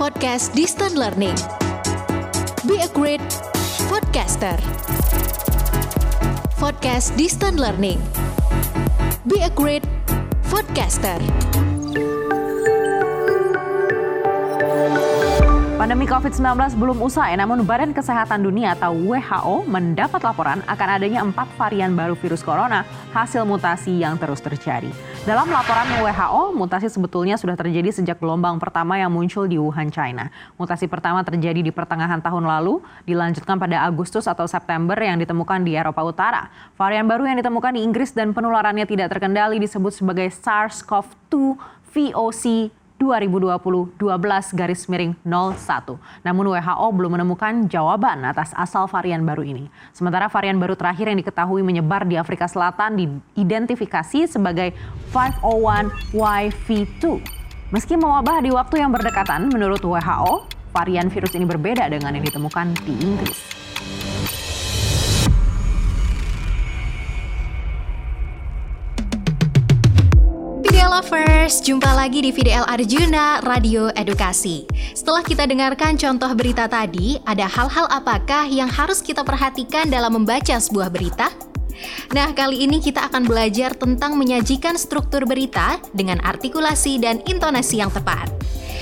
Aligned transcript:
podcast 0.00 0.56
Distant 0.56 0.96
Learning. 0.96 1.36
Be 2.64 2.80
a 2.80 2.88
great 2.88 3.20
podcaster. 3.92 4.56
Podcast 6.56 7.20
Distant 7.20 7.60
Learning. 7.60 8.00
Be 9.28 9.44
a 9.44 9.52
great 9.52 9.84
podcaster. 10.48 11.20
Pandemi 15.80 16.04
COVID-19 16.04 16.76
belum 16.76 17.00
usai, 17.00 17.32
namun 17.40 17.64
Badan 17.64 17.96
Kesehatan 17.96 18.44
Dunia 18.44 18.76
atau 18.76 18.92
WHO 18.92 19.64
mendapat 19.64 20.20
laporan 20.20 20.60
akan 20.68 20.88
adanya 21.00 21.24
empat 21.24 21.48
varian 21.56 21.96
baru 21.96 22.12
virus 22.20 22.44
corona 22.44 22.84
hasil 23.16 23.48
mutasi 23.48 23.96
yang 23.96 24.20
terus 24.20 24.44
terjadi. 24.44 24.92
Dalam 25.24 25.48
laporan 25.48 25.88
WHO, 26.04 26.52
mutasi 26.52 26.92
sebetulnya 26.92 27.40
sudah 27.40 27.56
terjadi 27.56 27.96
sejak 27.96 28.20
gelombang 28.20 28.60
pertama 28.60 29.00
yang 29.00 29.08
muncul 29.08 29.48
di 29.48 29.56
Wuhan, 29.56 29.88
China. 29.88 30.28
Mutasi 30.60 30.84
pertama 30.84 31.24
terjadi 31.24 31.64
di 31.64 31.72
pertengahan 31.72 32.20
tahun 32.20 32.44
lalu, 32.44 32.84
dilanjutkan 33.08 33.56
pada 33.56 33.80
Agustus 33.80 34.28
atau 34.28 34.44
September 34.44 35.00
yang 35.00 35.16
ditemukan 35.16 35.64
di 35.64 35.80
Eropa 35.80 36.04
Utara. 36.04 36.52
Varian 36.76 37.08
baru 37.08 37.24
yang 37.24 37.40
ditemukan 37.40 37.72
di 37.72 37.80
Inggris 37.80 38.12
dan 38.12 38.36
penularannya 38.36 38.84
tidak 38.84 39.16
terkendali 39.16 39.56
disebut 39.56 39.96
sebagai 39.96 40.28
SARS-CoV-2 40.28 41.56
VOC 41.88 42.68
2020 43.00 43.96
12 43.96 44.52
garis 44.52 44.84
miring 44.84 45.16
01. 45.24 45.96
Namun 46.20 46.52
WHO 46.52 46.86
belum 46.92 47.16
menemukan 47.16 47.64
jawaban 47.66 48.20
atas 48.28 48.52
asal 48.52 48.84
varian 48.84 49.24
baru 49.24 49.40
ini. 49.40 49.72
Sementara 49.96 50.28
varian 50.28 50.60
baru 50.60 50.76
terakhir 50.76 51.08
yang 51.08 51.16
diketahui 51.24 51.64
menyebar 51.64 52.04
di 52.04 52.20
Afrika 52.20 52.44
Selatan 52.44 53.00
diidentifikasi 53.00 54.28
sebagai 54.28 54.76
501YV2. 55.16 57.02
Meski 57.72 57.96
mewabah 57.96 58.44
di 58.44 58.50
waktu 58.52 58.82
yang 58.82 58.92
berdekatan, 58.92 59.48
menurut 59.48 59.80
WHO, 59.80 60.44
varian 60.74 61.06
virus 61.06 61.32
ini 61.38 61.46
berbeda 61.46 61.86
dengan 61.86 62.18
yang 62.18 62.26
ditemukan 62.26 62.74
di 62.82 62.94
Inggris. 62.98 63.38
Lovers, 71.00 71.64
jumpa 71.64 71.96
lagi 71.96 72.20
di 72.20 72.28
VDL 72.28 72.68
Arjuna 72.68 73.40
Radio 73.40 73.88
Edukasi. 73.96 74.68
Setelah 74.92 75.24
kita 75.24 75.48
dengarkan 75.48 75.96
contoh 75.96 76.28
berita 76.36 76.68
tadi, 76.68 77.16
ada 77.24 77.48
hal-hal 77.48 77.88
apakah 77.88 78.44
yang 78.44 78.68
harus 78.68 79.00
kita 79.00 79.24
perhatikan 79.24 79.88
dalam 79.88 80.20
membaca 80.20 80.60
sebuah 80.60 80.92
berita? 80.92 81.49
Nah, 82.10 82.34
kali 82.34 82.66
ini 82.66 82.82
kita 82.82 83.06
akan 83.10 83.26
belajar 83.26 83.76
tentang 83.78 84.18
menyajikan 84.18 84.74
struktur 84.74 85.24
berita 85.24 85.78
dengan 85.94 86.18
artikulasi 86.20 86.98
dan 86.98 87.22
intonasi 87.26 87.80
yang 87.80 87.90
tepat. 87.90 88.30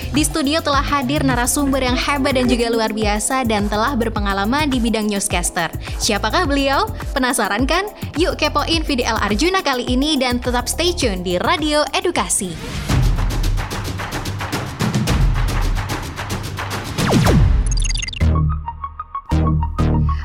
Di 0.08 0.24
studio 0.24 0.64
telah 0.64 0.80
hadir 0.80 1.20
narasumber 1.20 1.84
yang 1.84 1.98
hebat 1.98 2.40
dan 2.40 2.48
juga 2.48 2.72
luar 2.72 2.96
biasa 2.96 3.44
dan 3.44 3.68
telah 3.68 3.92
berpengalaman 3.92 4.72
di 4.72 4.80
bidang 4.80 5.04
newscaster. 5.04 5.68
Siapakah 6.00 6.48
beliau? 6.48 6.88
Penasaran 7.12 7.68
kan? 7.68 7.84
Yuk 8.16 8.40
kepoin 8.40 8.88
VDL 8.88 9.20
Arjuna 9.20 9.60
kali 9.60 9.84
ini 9.84 10.16
dan 10.16 10.40
tetap 10.40 10.64
stay 10.64 10.96
tune 10.96 11.20
di 11.20 11.36
Radio 11.36 11.84
Edukasi. 11.92 12.97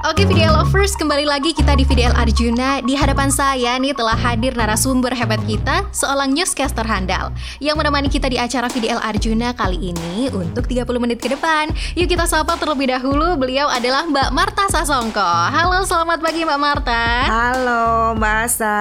Oke 0.03 0.27
video 0.27 0.51
lovers, 0.51 0.99
kembali 0.99 1.23
lagi 1.23 1.55
kita 1.55 1.79
di 1.79 1.87
VDL 1.87 2.11
Arjuna. 2.19 2.83
Di 2.83 2.91
hadapan 2.91 3.31
saya 3.31 3.79
nih 3.79 3.95
telah 3.95 4.19
hadir 4.19 4.51
narasumber 4.51 5.15
hebat 5.15 5.39
kita 5.47 5.87
Seorang 5.95 6.35
newscaster 6.35 6.83
handal. 6.83 7.31
Yang 7.63 7.75
menemani 7.79 8.11
kita 8.11 8.27
di 8.27 8.35
acara 8.35 8.67
VDL 8.67 8.99
Arjuna 8.99 9.55
kali 9.55 9.95
ini 9.95 10.27
Untuk 10.27 10.67
30 10.67 10.83
menit 10.99 11.23
ke 11.23 11.31
depan. 11.31 11.71
Yuk 11.95 12.11
kita 12.11 12.27
sapa 12.27 12.59
terlebih 12.59 12.91
dahulu 12.91 13.39
Beliau 13.39 13.71
adalah 13.71 14.03
Mbak 14.03 14.29
Marta 14.35 14.67
Sasongko. 14.67 15.23
Halo 15.55 15.87
selamat 15.87 16.19
pagi 16.19 16.43
Mbak 16.43 16.59
Marta. 16.59 17.03
Halo 17.31 18.11
Mbak 18.19 18.35
Asa 18.43 18.75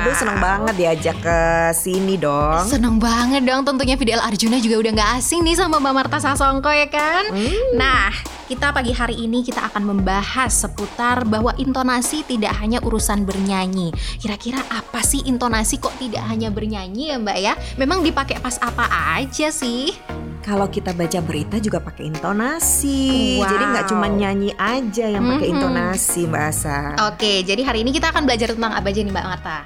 Aduh 0.00 0.16
seneng 0.16 0.40
banget 0.40 0.74
diajak 0.80 1.16
ke 1.20 1.40
sini 1.76 2.16
dong. 2.16 2.64
Seneng 2.64 2.96
banget 2.96 3.44
dong 3.44 3.68
tentunya 3.68 4.00
VDL 4.00 4.24
Arjuna 4.24 4.56
juga 4.64 4.80
udah 4.80 4.92
gak 4.96 5.10
asing 5.20 5.44
nih 5.44 5.60
sama 5.60 5.76
Mbak 5.76 5.92
Marta 5.92 6.16
Sasongko 6.24 6.72
ya 6.72 6.88
kan? 6.88 7.28
Hmm. 7.36 7.76
Nah 7.76 8.33
kita 8.44 8.76
pagi 8.76 8.92
hari 8.92 9.24
ini 9.24 9.40
kita 9.40 9.72
akan 9.72 9.88
membahas 9.88 10.52
seputar 10.52 11.24
bahwa 11.24 11.56
intonasi 11.56 12.20
tidak 12.28 12.52
hanya 12.60 12.76
urusan 12.84 13.24
bernyanyi. 13.24 13.88
Kira-kira 14.20 14.60
apa 14.68 15.00
sih 15.00 15.24
intonasi 15.24 15.80
kok 15.80 15.96
tidak 15.96 16.20
hanya 16.28 16.52
bernyanyi 16.52 17.08
ya 17.08 17.16
Mbak 17.16 17.38
ya? 17.40 17.56
Memang 17.80 18.04
dipakai 18.04 18.36
pas 18.38 18.60
apa 18.60 18.84
aja 19.16 19.48
sih? 19.48 19.96
Kalau 20.44 20.68
kita 20.68 20.92
baca 20.92 21.24
berita 21.24 21.56
juga 21.56 21.80
pakai 21.80 22.04
intonasi 22.04 23.40
Wow. 23.40 23.48
Jadi 23.48 23.64
nggak 23.64 23.86
cuma 23.88 24.06
nyanyi 24.12 24.52
aja 24.54 25.08
yang 25.08 25.24
pakai 25.24 25.48
Mhm. 25.48 25.54
intonasi 25.56 26.20
Mbak 26.28 26.44
Asa 26.44 26.78
Oke, 27.08 27.40
jadi 27.42 27.64
hari 27.64 27.80
ini 27.80 27.96
kita 27.96 28.12
akan 28.12 28.28
belajar 28.28 28.52
tentang 28.52 28.76
apa 28.76 28.92
aja 28.92 29.00
nih 29.00 29.08
Mbak 29.08 29.24
Marta? 29.24 29.58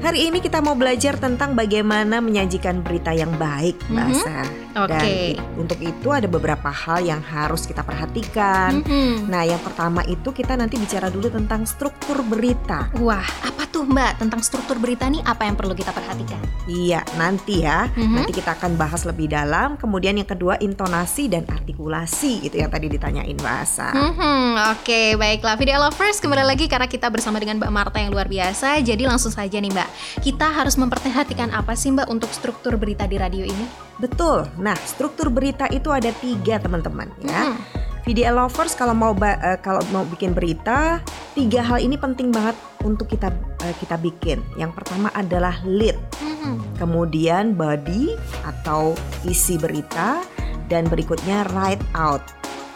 Hari 0.00 0.32
ini 0.32 0.40
kita 0.40 0.58
mau 0.58 0.74
belajar 0.74 1.14
tentang 1.14 1.54
bagaimana 1.54 2.18
menyajikan 2.18 2.82
berita 2.82 3.14
yang 3.14 3.30
baik 3.38 3.78
Mbak 3.86 4.02
Mhm. 4.02 4.14
Asa 4.18 4.36
Dan 4.70 4.86
Oke. 4.86 5.34
i- 5.34 5.38
untuk 5.54 5.78
itu 5.78 6.08
ada 6.08 6.24
beberapa 6.24 6.70
hal 6.70 7.02
yang 7.02 7.18
harus 7.20 7.66
kita 7.66 7.82
perhatikan 7.82 8.80
Mhm. 8.80 9.26
Nah 9.26 9.42
yang 9.42 9.58
pertama 9.58 10.00
itu 10.04 10.30
kita 10.30 10.54
nanti 10.54 10.76
bicara 10.76 11.06
dulu 11.06 11.26
tentang 11.26 11.62
struktur 11.64 12.22
berita 12.22 12.86
Wah, 12.96 13.26
apa 13.42 13.66
tuh 13.66 13.82
Mbak 13.82 14.18
tentang 14.18 14.40
struktur 14.40 14.76
berita 14.76 15.04
nih? 15.04 15.20
Apa 15.22 15.44
yang 15.44 15.54
perlu 15.54 15.72
kita 15.72 15.90
perhatikan? 15.90 16.38
Iya 16.64 17.02
nanti 17.14 17.62
ya 17.62 17.90
Mhm. 17.90 18.14
Nanti 18.16 18.32
kita 18.32 18.54
akan 18.54 18.76
bahas 18.76 19.02
lebih 19.02 19.26
dalam 19.26 19.74
Kemudian 19.74 20.14
yang 20.14 20.28
kedua 20.28 20.54
intonasi 20.56 21.26
dan 21.26 21.42
artikulasi 21.44 22.46
Itu 22.46 22.56
yang 22.56 22.70
tadi 22.70 22.86
ditanyain 22.86 23.34
Mbak 23.34 23.56
Asa 23.60 23.90
Hmm, 23.90 24.54
oke 24.70 25.16
baiklah 25.16 25.58
Video 25.58 25.78
Lovers 25.78 26.22
kembali 26.22 26.46
lagi 26.46 26.66
karena 26.66 26.86
kita 26.86 27.10
bersama 27.10 27.36
dengan 27.36 27.58
Mbak 27.58 27.72
Marta 27.72 27.98
yang 27.98 28.14
luar 28.14 28.26
biasa 28.26 28.78
Jadi 28.80 29.02
langsung 29.02 29.34
saja 29.34 29.58
nih 29.58 29.68
Mbak 29.68 29.88
Kita 30.22 30.46
harus 30.46 30.78
memperhatikan 30.78 31.50
apa 31.50 31.74
sih 31.74 31.90
Mbak 31.90 32.06
untuk 32.06 32.30
struktur 32.30 32.78
berita 32.78 33.04
di 33.04 33.18
radio 33.18 33.42
ini? 33.42 33.89
Betul. 34.00 34.48
Nah, 34.56 34.74
struktur 34.88 35.28
berita 35.28 35.68
itu 35.68 35.92
ada 35.92 36.08
tiga 36.18 36.56
teman-teman 36.56 37.12
ya. 37.20 37.52
Hmm, 37.52 37.60
VDL 38.08 38.32
lovers 38.32 38.72
kalau 38.72 38.96
mau 38.96 39.12
eh, 39.20 39.60
kalau 39.60 39.84
mau 39.92 40.08
bikin 40.08 40.32
berita, 40.32 41.04
tiga 41.36 41.60
hal 41.60 41.84
ini 41.84 42.00
penting 42.00 42.32
banget 42.32 42.56
untuk 42.80 43.12
kita 43.12 43.28
eh, 43.60 43.76
kita 43.76 44.00
bikin. 44.00 44.40
Yang 44.56 44.80
pertama 44.80 45.12
adalah 45.12 45.60
lead, 45.68 46.00
hmm, 46.24 46.80
kemudian 46.80 47.52
body 47.52 48.16
atau 48.42 48.96
isi 49.28 49.60
berita, 49.60 50.24
dan 50.72 50.88
berikutnya 50.88 51.44
write 51.52 51.84
out. 51.92 52.24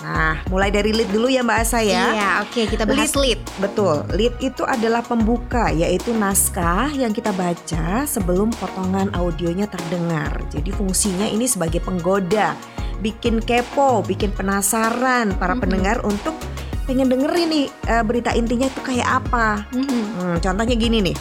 Nah, 0.04 0.36
mulai 0.52 0.68
dari 0.68 0.92
lead 0.92 1.08
dulu 1.08 1.32
ya 1.32 1.40
Mbak 1.40 1.58
Asa 1.64 1.80
ya. 1.80 2.12
Iya 2.12 2.30
oke 2.44 2.68
kita 2.68 2.84
bahas 2.84 3.16
lead 3.16 3.40
Betul, 3.56 4.04
lead 4.12 4.36
itu 4.44 4.60
adalah 4.60 5.00
pembuka, 5.00 5.72
yaitu 5.72 6.12
naskah 6.12 6.92
yang 6.92 7.16
kita 7.16 7.32
baca 7.32 8.04
sebelum 8.04 8.52
potongan 8.60 9.08
audionya 9.16 9.64
terdengar. 9.64 10.44
Jadi 10.52 10.68
fungsinya 10.76 11.24
ini 11.24 11.48
sebagai 11.48 11.80
penggoda, 11.80 12.52
bikin 13.00 13.40
kepo, 13.40 14.04
bikin 14.04 14.36
penasaran 14.36 15.32
para 15.40 15.56
Mhm. 15.56 15.60
pendengar 15.64 15.96
untuk 16.04 16.36
pengen 16.84 17.08
denger 17.08 17.32
ini 17.40 17.72
eh, 17.88 18.04
berita 18.04 18.36
intinya 18.36 18.68
itu 18.68 18.80
kayak 18.84 19.24
apa. 19.24 19.64
Mhm. 19.72 20.04
Hmm, 20.20 20.36
contohnya 20.44 20.76
gini 20.76 21.00
nih. 21.00 21.16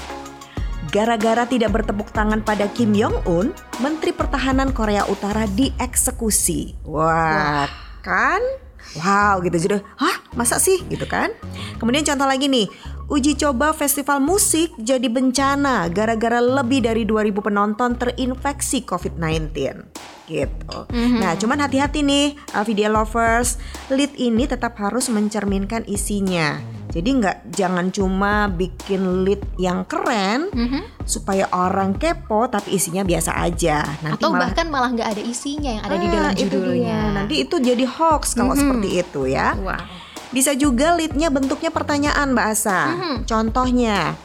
Gara-gara 0.91 1.47
tidak 1.47 1.73
bertepuk 1.73 2.11
tangan 2.13 2.43
pada 2.43 2.69
Kim 2.69 2.93
Jong 2.93 3.23
Un, 3.25 3.49
Menteri 3.81 4.11
Pertahanan 4.13 4.75
Korea 4.75 5.07
Utara 5.07 5.47
dieksekusi. 5.49 6.85
Wah, 6.85 7.65
kan? 8.05 8.43
Wow 8.97 9.41
gitu. 9.41 9.57
Jadi, 9.57 9.81
hah? 9.81 10.15
Masa 10.37 10.57
sih? 10.61 10.81
Gitu 10.89 11.05
kan? 11.09 11.33
Kemudian 11.77 12.05
contoh 12.05 12.25
lagi 12.29 12.49
nih, 12.49 12.69
uji 13.09 13.37
coba 13.37 13.73
festival 13.73 14.21
musik 14.21 14.73
jadi 14.81 15.05
bencana 15.09 15.89
gara-gara 15.89 16.41
lebih 16.41 16.85
dari 16.85 17.03
2000 17.05 17.41
penonton 17.41 17.97
terinfeksi 17.97 18.85
COVID-19 18.85 20.12
gitu. 20.25 20.87
Mhm. 20.87 21.19
Nah, 21.19 21.35
cuman 21.35 21.59
hati-hati 21.59 21.99
nih 21.99 22.25
uh, 22.51 22.63
video 22.63 22.89
lovers, 22.89 23.59
lead 23.87 24.15
ini 24.15 24.45
tetap 24.45 24.75
harus 24.77 25.07
mencerminkan 25.07 25.83
isinya. 25.85 26.57
Jadi 26.93 27.09
nggak 27.09 27.57
jangan 27.57 27.89
cuma 27.89 28.45
bikin 28.47 29.25
lead 29.25 29.41
yang 29.57 29.81
keren 29.83 30.45
Mhm. 30.53 31.03
supaya 31.03 31.49
orang 31.49 31.97
kepo 31.97 32.45
tapi 32.45 32.77
isinya 32.77 33.01
biasa 33.01 33.33
aja. 33.33 33.81
Nanti 33.99 34.21
Atau 34.21 34.29
malah 34.29 34.53
bahkan 34.53 34.69
malah 34.69 34.93
nggak 34.93 35.09
ada 35.17 35.23
isinya 35.25 35.73
yang 35.73 35.83
ada 35.83 35.97
di 35.97 36.05
Ah, 36.05 36.13
dalam 36.13 36.31
itu 36.37 36.41
judulnya 36.53 36.97
dia. 37.01 37.15
Nanti 37.17 37.35
itu 37.41 37.55
jadi 37.57 37.85
hoax 37.89 38.37
kalau 38.37 38.53
Mhm. 38.53 38.59
seperti 38.61 38.89
itu 39.01 39.21
ya. 39.27 39.57
Wow 39.57 39.81
Bisa 40.33 40.57
juga 40.57 40.97
leadnya 40.97 41.29
bentuknya 41.29 41.69
pertanyaan 41.69 42.33
Mbak 42.33 42.47
Asa. 42.49 42.81
Mhm. 42.89 43.15
Contohnya, 43.29 44.17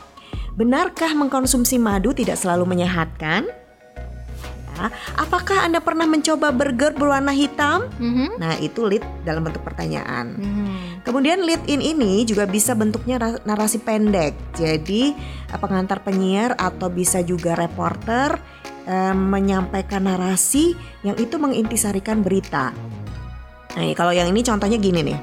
benarkah 0.56 1.12
mengkonsumsi 1.12 1.76
madu 1.76 2.16
tidak 2.16 2.40
selalu 2.40 2.64
menyehatkan? 2.64 3.44
Apakah 5.18 5.66
Anda 5.66 5.82
pernah 5.82 6.06
mencoba 6.06 6.54
burger 6.54 6.94
berwarna 6.94 7.34
hitam? 7.34 7.90
Mhm. 7.98 8.38
Nah, 8.38 8.54
itu 8.62 8.86
lead 8.86 9.02
dalam 9.26 9.42
bentuk 9.42 9.66
pertanyaan. 9.66 10.38
Mhm. 10.38 11.02
Kemudian 11.02 11.42
lead 11.42 11.66
in 11.66 11.82
ini 11.82 12.22
juga 12.22 12.46
bisa 12.46 12.78
bentuknya 12.78 13.18
ra- 13.18 13.42
narasi 13.42 13.82
pendek. 13.82 14.38
Jadi 14.54 15.12
eh, 15.50 15.58
pengantar 15.58 16.04
penyiar 16.06 16.54
atau 16.54 16.86
bisa 16.86 17.18
juga 17.20 17.58
reporter 17.58 18.38
eh, 18.86 19.14
menyampaikan 19.14 20.06
narasi 20.06 20.78
yang 21.02 21.18
itu 21.18 21.34
mengintisarikan 21.36 22.22
berita. 22.22 22.70
Nah, 23.74 23.84
kalau 23.94 24.14
yang 24.14 24.30
ini 24.30 24.42
contohnya 24.46 24.78
gini 24.78 25.02
nih. 25.02 25.18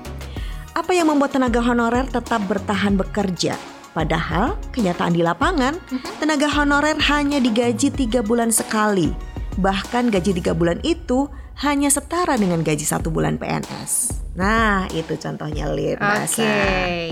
Apa 0.75 0.91
yang 0.91 1.07
membuat 1.07 1.31
tenaga 1.31 1.63
honorer 1.63 2.03
tetap 2.11 2.43
bertahan 2.51 2.99
bekerja? 2.99 3.55
Padahal 3.95 4.59
kenyataan 4.75 5.15
di 5.15 5.23
lapangan, 5.23 5.79
tenaga 6.19 6.51
honorer 6.51 6.99
hanya 7.07 7.39
digaji 7.39 7.87
tiga 7.95 8.19
bulan 8.19 8.51
sekali. 8.51 9.15
Bahkan 9.55 10.11
gaji 10.11 10.35
tiga 10.35 10.51
bulan 10.51 10.83
itu 10.83 11.31
hanya 11.63 11.87
setara 11.87 12.35
dengan 12.35 12.59
gaji 12.59 12.83
satu 12.83 13.07
bulan 13.07 13.39
PNS. 13.39 14.11
Nah, 14.35 14.91
itu 14.91 15.15
contohnya 15.15 15.71
lead 15.71 15.95
Oke, 15.95 16.03
bahasa. 16.03 16.43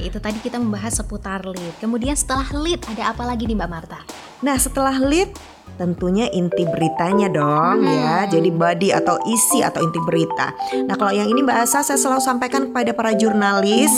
itu 0.04 0.20
tadi 0.20 0.44
kita 0.44 0.60
membahas 0.60 1.00
seputar 1.00 1.48
lead. 1.48 1.80
Kemudian 1.80 2.12
setelah 2.20 2.52
lead 2.52 2.84
ada 2.92 3.16
apa 3.16 3.24
lagi 3.24 3.48
nih 3.48 3.56
Mbak 3.56 3.72
Marta? 3.72 4.04
Nah, 4.44 4.60
setelah 4.60 5.00
lead 5.00 5.32
tentunya 5.76 6.30
inti 6.30 6.64
beritanya 6.70 7.28
dong 7.30 7.86
ya. 7.86 8.30
Jadi 8.30 8.50
body 8.54 8.90
atau 8.94 9.18
isi 9.26 9.66
atau 9.66 9.82
inti 9.82 10.00
berita. 10.06 10.54
Nah, 10.86 10.96
kalau 10.98 11.14
yang 11.14 11.30
ini 11.30 11.42
Mbak 11.42 11.58
Asa 11.66 11.82
saya 11.82 11.98
selalu 11.98 12.22
sampaikan 12.22 12.70
kepada 12.70 12.92
para 12.94 13.12
jurnalis, 13.18 13.92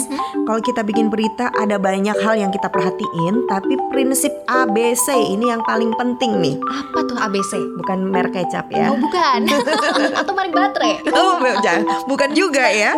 kalau 0.48 0.60
kita 0.64 0.82
bikin 0.88 1.12
berita 1.12 1.52
ada 1.52 1.76
banyak 1.76 2.16
hal 2.24 2.36
yang 2.40 2.52
kita 2.52 2.72
perhatiin, 2.72 3.48
tapi 3.52 3.76
prinsip 3.92 4.32
ABC 4.48 5.36
ini 5.36 5.52
yang 5.52 5.62
paling 5.68 5.92
penting 6.00 6.40
nih. 6.40 6.56
Apa 6.64 7.00
tuh 7.08 7.18
ABC? 7.20 7.60
Bukan 7.84 8.08
merek 8.12 8.36
kecap 8.36 8.68
ya. 8.72 8.92
Oh 8.92 9.00
bukan, 9.00 9.48
atau 10.20 10.32
merek 10.36 10.52
baterai? 10.52 10.94
Oh, 11.12 11.40
jangan. 11.64 12.04
bukan 12.08 12.30
juga 12.36 12.68
ya. 12.68 12.96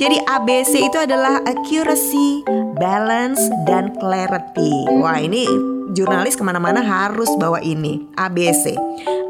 Jadi 0.00 0.16
ABC 0.24 0.88
itu 0.88 0.98
adalah 1.00 1.40
accuracy, 1.44 2.44
balance, 2.76 3.40
dan 3.68 3.92
clarity. 4.00 4.72
Wah 5.00 5.20
ini 5.20 5.77
jurnalis 5.92 6.36
ke 6.36 6.42
mana-mana 6.44 6.80
harus 6.84 7.28
bawa 7.40 7.60
ini 7.64 8.04
ABC. 8.16 8.76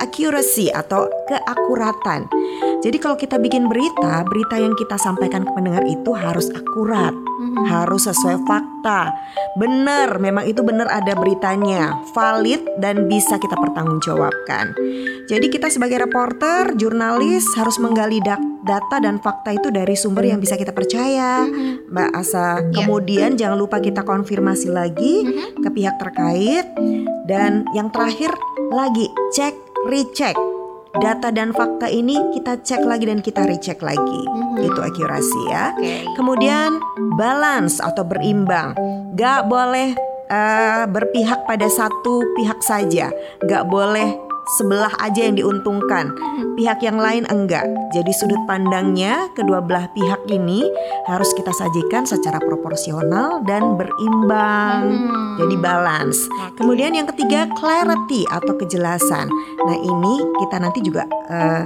Accuracy 0.09 0.73
atau 0.73 1.05
keakuratan. 1.29 2.25
Jadi 2.81 2.97
kalau 2.97 3.21
kita 3.21 3.37
bikin 3.37 3.69
berita, 3.69 4.25
berita 4.25 4.57
yang 4.57 4.73
kita 4.73 4.97
sampaikan 4.97 5.45
ke 5.45 5.53
pendengar 5.53 5.85
itu 5.85 6.17
harus 6.17 6.49
akurat, 6.57 7.13
harus 7.69 8.09
sesuai 8.09 8.41
fakta. 8.49 9.13
Benar, 9.61 10.17
memang 10.17 10.49
itu 10.49 10.65
benar 10.65 10.89
ada 10.89 11.13
beritanya, 11.13 11.93
valid 12.17 12.65
dan 12.81 13.05
bisa 13.05 13.37
kita 13.37 13.53
pertanggungjawabkan. 13.59 14.73
Jadi 15.29 15.47
kita 15.53 15.69
sebagai 15.69 16.09
reporter, 16.09 16.73
jurnalis 16.81 17.45
harus 17.59 17.77
menggali 17.77 18.23
data 18.65 18.97
dan 19.03 19.21
fakta 19.21 19.53
itu 19.53 19.69
dari 19.69 19.93
sumber 19.93 20.25
yang 20.25 20.41
bisa 20.41 20.57
kita 20.57 20.73
percaya, 20.73 21.45
Mbak 21.91 22.11
Asa. 22.17 22.65
Iya. 22.65 22.73
Kemudian 22.81 23.37
jangan 23.37 23.59
lupa 23.61 23.83
kita 23.83 24.07
konfirmasi 24.09 24.73
lagi 24.73 25.27
ke 25.59 25.69
pihak 25.69 26.01
terkait 26.01 26.65
dan 27.29 27.69
yang 27.77 27.93
terakhir 27.93 28.33
lagi 28.73 29.11
cek 29.37 29.68
recheck. 29.89 30.37
Data 30.99 31.29
dan 31.31 31.53
fakta 31.53 31.87
ini 31.87 32.17
kita 32.33 32.65
cek 32.65 32.83
lagi 32.85 33.09
dan 33.09 33.21
kita 33.21 33.45
recheck 33.45 33.81
lagi. 33.85 34.21
Itu 34.61 34.81
akurasi 34.81 35.41
ya. 35.53 35.73
Oke. 35.77 36.05
Kemudian 36.17 36.81
balance 37.17 37.79
atau 37.81 38.03
berimbang. 38.05 38.77
Gak 39.17 39.47
boleh 39.47 39.95
eh, 40.29 40.85
berpihak 40.89 41.45
pada 41.49 41.69
satu 41.69 42.25
pihak 42.37 42.61
saja. 42.65 43.13
Gak 43.45 43.65
boleh 43.69 44.28
sebelah 44.57 44.93
aja 45.05 45.29
yang 45.29 45.37
diuntungkan. 45.37 46.15
Pihak 46.57 46.81
yang 46.81 46.97
lain 46.97 47.29
enggak. 47.29 47.69
Jadi 47.93 48.13
sudut 48.17 48.41
pandangnya 48.49 49.29
kedua 49.37 49.61
belah 49.61 49.87
pihak 49.93 50.25
ini 50.33 50.65
harus 51.07 51.31
kita 51.37 51.53
sajikan 51.53 52.09
secara 52.09 52.41
proporsional 52.41 53.45
dan 53.45 53.77
berimbang. 53.77 54.83
Hmm. 54.89 55.37
Jadi 55.39 55.55
balance. 55.61 56.19
Kemudian 56.57 56.97
yang 56.97 57.07
ketiga 57.13 57.47
clarity 57.59 58.25
atau 58.33 58.57
kejelasan. 58.57 59.29
Nah 59.67 59.77
ini 59.77 60.15
kita 60.43 60.57
nanti 60.59 60.81
juga 60.83 61.07
eh, 61.31 61.63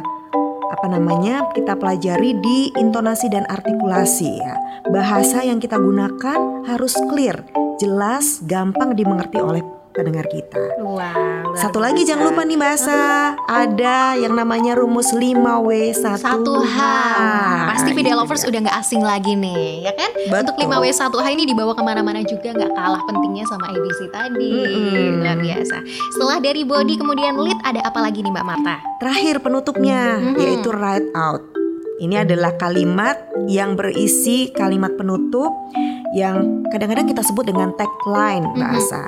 apa 0.72 0.86
namanya 0.88 1.52
kita 1.52 1.76
pelajari 1.76 2.32
di 2.40 2.72
intonasi 2.80 3.28
dan 3.28 3.44
artikulasi 3.48 4.30
ya. 4.40 4.56
Bahasa 4.88 5.44
yang 5.44 5.60
kita 5.60 5.76
gunakan 5.76 6.66
harus 6.66 6.96
clear, 7.12 7.44
jelas, 7.78 8.40
gampang 8.44 8.96
dimengerti 8.96 9.38
oleh 9.38 9.62
pendengar 9.92 10.26
kita. 10.26 10.80
Wow. 10.80 11.52
Satu 11.54 11.78
lagi 11.78 12.02
biasa. 12.02 12.08
jangan 12.16 12.24
lupa 12.32 12.42
nih 12.42 12.58
bahasa 12.58 12.96
ada 13.44 14.16
yang 14.16 14.32
namanya 14.32 14.72
rumus 14.74 15.12
5W 15.12 15.68
1H. 15.92 16.18
Satu 16.18 16.64
H. 16.64 16.76
Pasti 17.76 17.90
video 17.92 18.16
Itu 18.16 18.20
lovers 18.24 18.42
udah 18.48 18.60
nggak 18.66 18.78
asing 18.80 19.04
lagi 19.04 19.36
nih, 19.36 19.84
ya 19.86 19.92
kan? 19.92 20.10
Untuk 20.42 20.56
Betul. 20.56 20.72
5W 20.72 20.84
1H 20.90 21.26
ini 21.30 21.44
dibawa 21.44 21.72
ke 21.76 21.82
mana-mana 21.84 22.20
juga 22.24 22.48
nggak 22.50 22.72
kalah 22.72 23.02
pentingnya 23.04 23.44
sama 23.46 23.68
ABC 23.70 24.00
tadi. 24.08 24.52
Mm-mm. 24.64 25.20
Luar 25.22 25.38
biasa. 25.38 25.76
Setelah 26.16 26.38
dari 26.40 26.62
body 26.64 26.94
kemudian 26.96 27.36
lead 27.38 27.60
ada 27.62 27.80
apa 27.84 28.00
lagi 28.00 28.24
nih 28.24 28.32
Mbak 28.32 28.46
Marta? 28.48 28.76
Terakhir 28.98 29.44
penutupnya 29.44 30.18
Mhm. 30.18 30.36
yaitu 30.40 30.68
write 30.72 31.10
out. 31.14 31.44
Ini 32.02 32.26
adalah 32.26 32.58
kalimat 32.58 33.14
yang 33.46 33.78
berisi 33.78 34.50
kalimat 34.50 34.90
penutup 34.98 35.54
yang 36.18 36.66
kadang-kadang 36.74 37.06
kita 37.06 37.22
sebut 37.22 37.46
dengan 37.46 37.70
tagline 37.78 38.42
bahasa. 38.58 39.06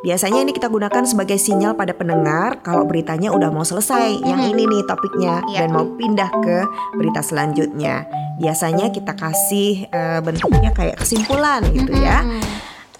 Biasanya 0.00 0.40
ini 0.40 0.56
kita 0.56 0.72
gunakan 0.72 1.04
sebagai 1.04 1.36
sinyal 1.36 1.76
pada 1.76 1.92
pendengar 1.92 2.64
kalau 2.64 2.88
beritanya 2.88 3.28
udah 3.36 3.52
mau 3.52 3.68
selesai. 3.68 4.24
Yang 4.24 4.40
ini 4.56 4.62
nih 4.64 4.82
topiknya 4.88 5.44
Iya. 5.44 5.58
dan 5.64 5.68
mau 5.76 5.84
pindah 5.92 6.30
ke 6.40 6.58
berita 6.96 7.20
selanjutnya. 7.20 8.08
Biasanya 8.40 8.88
kita 8.88 9.12
kasih 9.12 9.92
eh, 9.92 10.20
bentuknya 10.24 10.72
kayak 10.72 10.96
kesimpulan 11.04 11.60
gitu 11.68 11.92
ya. 11.92 12.24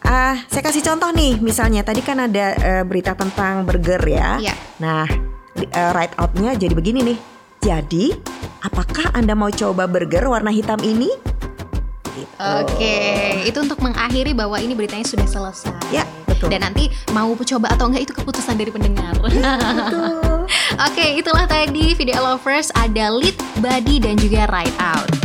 Ah, 0.01 0.37
saya 0.49 0.61
kasih 0.65 0.85
contoh 0.85 1.09
nih, 1.13 1.41
misalnya 1.41 1.81
tadi 1.81 2.05
kan 2.05 2.21
ada 2.21 2.53
eh, 2.57 2.85
berita 2.85 3.17
tentang 3.17 3.65
burger 3.65 4.01
ya. 4.05 4.37
Iya. 4.37 4.55
Nah, 4.85 5.09
eh, 5.57 5.91
write 5.97 6.17
out-nya 6.21 6.53
jadi 6.53 6.73
begini 6.77 7.01
nih. 7.01 7.19
Jadi, 7.61 8.13
apakah 8.61 9.13
Anda 9.13 9.33
mau 9.33 9.53
coba 9.53 9.85
burger 9.85 10.29
warna 10.29 10.49
hitam 10.49 10.81
ini? 10.81 11.09
Gitu. 12.17 12.35
Oke, 12.39 12.99
itu 13.47 13.59
untuk 13.61 13.79
mengakhiri 13.83 14.33
bahwa 14.35 14.57
ini 14.59 14.75
beritanya 14.75 15.07
sudah 15.07 15.27
selesai. 15.29 15.77
Ya, 15.95 16.07
betul. 16.27 16.51
Dan 16.51 16.65
nanti 16.65 16.91
mau 17.15 17.31
coba 17.37 17.75
atau 17.75 17.91
enggak 17.91 18.11
itu 18.11 18.13
keputusan 18.17 18.57
dari 18.57 18.71
pendengar. 18.73 19.15
Betul. 19.21 20.47
Oke, 20.87 21.05
itulah 21.21 21.47
tadi 21.47 21.95
video 21.95 22.19
lovers 22.23 22.73
ada 22.75 23.13
lead, 23.13 23.37
body 23.63 24.03
dan 24.03 24.19
juga 24.19 24.49
write 24.51 24.75
out. 24.81 25.20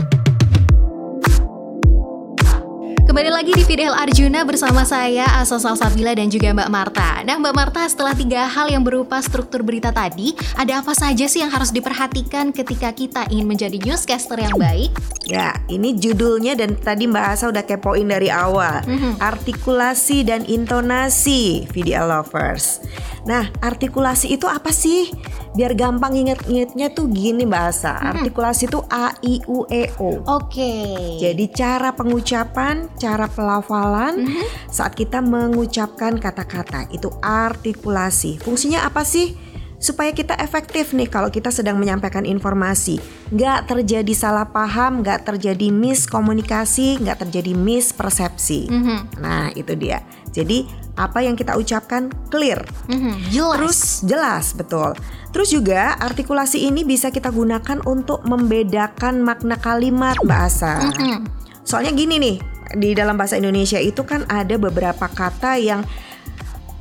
Kembali 3.15 3.31
lagi 3.31 3.55
di 3.55 3.63
Video 3.63 3.95
Arjuna 3.95 4.43
bersama 4.43 4.83
saya 4.83 5.23
Asa 5.39 5.55
Salsabila 5.55 6.11
dan 6.11 6.27
juga 6.27 6.51
Mbak 6.51 6.67
Marta. 6.67 7.23
Nah 7.23 7.39
Mbak 7.39 7.55
Marta 7.55 7.87
setelah 7.87 8.11
tiga 8.11 8.43
hal 8.43 8.67
yang 8.67 8.83
berupa 8.83 9.23
struktur 9.23 9.63
berita 9.63 9.87
tadi, 9.87 10.35
ada 10.59 10.83
apa 10.83 10.91
saja 10.91 11.23
sih 11.23 11.39
yang 11.39 11.47
harus 11.47 11.71
diperhatikan 11.71 12.51
ketika 12.51 12.91
kita 12.91 13.23
ingin 13.31 13.47
menjadi 13.47 13.79
newscaster 13.79 14.35
yang 14.35 14.59
baik? 14.59 14.91
Ya, 15.31 15.55
ini 15.71 15.95
judulnya 15.95 16.59
dan 16.59 16.75
tadi 16.75 17.07
Mbak 17.07 17.25
Asa 17.39 17.47
udah 17.47 17.63
kepoin 17.63 18.03
dari 18.03 18.27
awal. 18.27 18.83
Mhm. 18.83 19.23
Artikulasi 19.23 20.27
dan 20.27 20.43
intonasi 20.43 21.71
video 21.71 22.03
lovers. 22.03 22.83
Nah, 23.23 23.47
artikulasi 23.63 24.35
itu 24.35 24.43
apa 24.43 24.75
sih? 24.75 25.07
Biar 25.55 25.71
gampang 25.71 26.11
inget-ingetnya 26.11 26.91
tuh 26.91 27.07
gini 27.07 27.47
Mbak 27.47 27.63
Asa. 27.71 27.95
Artikulasi 28.11 28.67
itu 28.67 28.83
A 28.91 29.15
I 29.23 29.39
U 29.47 29.63
E 29.71 29.87
O. 30.03 30.19
Oke. 30.27 30.75
Jadi 31.23 31.47
cara 31.55 31.95
pengucapan, 31.95 32.91
cara 32.99 33.31
pelafalan 33.31 34.27
saat 34.67 34.99
kita 34.99 35.23
mengucapkan 35.23 36.19
kata-kata 36.19 36.91
itu 36.91 37.07
artikulasi. 37.23 38.43
Fungsinya 38.43 38.83
apa 38.83 39.07
sih? 39.07 39.35
Supaya 39.75 40.15
kita 40.15 40.35
efektif 40.39 40.95
nih 40.95 41.07
kalau 41.07 41.31
kita 41.31 41.51
sedang 41.51 41.79
menyampaikan 41.79 42.23
informasi. 42.27 42.99
Nggak 43.31 43.69
terjadi 43.71 44.13
salah 44.15 44.47
paham, 44.47 45.03
nggak 45.03 45.27
terjadi 45.27 45.71
miskomunikasi, 45.71 46.99
nggak 47.03 47.27
terjadi 47.27 47.53
mispersepsi. 47.53 48.71
Mhm, 48.71 48.99
Nah 49.23 49.51
itu 49.55 49.75
dia. 49.75 50.03
Jadi 50.35 50.84
apa 50.95 51.19
yang 51.23 51.35
kita 51.35 51.55
ucapkan 51.59 52.07
clear. 52.31 52.63
mhm, 52.87 53.31
Jelas. 53.31 53.55
Terus 53.59 53.79
jelas 54.07 54.45
betul. 54.55 54.89
Terus 55.35 55.51
juga 55.51 55.99
artikulasi 55.99 56.63
ini 56.71 56.87
bisa 56.87 57.11
kita 57.11 57.27
gunakan 57.29 57.83
untuk 57.83 58.23
membedakan 58.23 59.19
makna 59.19 59.59
kalimat 59.59 60.15
bahasa. 60.23 60.79
Mhm. 60.95 61.27
Soalnya 61.67 61.91
gini 61.91 62.15
nih, 62.17 62.37
di 62.79 62.95
dalam 62.95 63.19
bahasa 63.19 63.35
Indonesia 63.35 63.77
itu 63.77 64.01
kan 64.07 64.23
ada 64.31 64.55
beberapa 64.55 65.05
kata 65.05 65.59
yang 65.59 65.83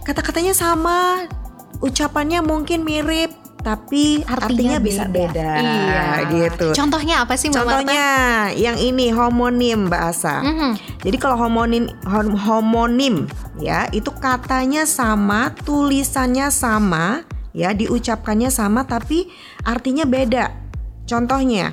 kata-katanya 0.07 0.55
sama, 0.55 1.27
ucapannya 1.83 2.45
mungkin 2.45 2.87
mirip, 2.87 3.33
tapi 3.65 4.21
artinya, 4.29 4.77
bisa 4.77 5.09
beda. 5.09 5.51
Iya. 5.57 6.05
gitu. 6.29 6.77
Contohnya 6.77 7.25
apa 7.25 7.35
sih 7.35 7.49
Mbak 7.49 7.57
Marta? 7.57 7.73
Contohnya 7.81 8.07
yang 8.53 8.77
ini 8.77 9.09
homonim 9.09 9.89
bahasa. 9.89 10.45
Mhm. 10.45 11.01
Jadi 11.01 11.17
kalau 11.17 11.41
homonim 11.41 11.89
hom- 12.05 12.37
homonim 12.37 13.25
ya 13.57 13.89
itu 13.91 14.13
katanya 14.13 14.85
sama, 14.85 15.57
tulisannya 15.65 16.53
sama, 16.53 17.25
ya 17.57 17.73
diucapkannya 17.73 18.53
sama 18.53 18.85
tapi 18.85 19.33
artinya 19.65 20.05
beda. 20.05 20.53
Contohnya 21.09 21.73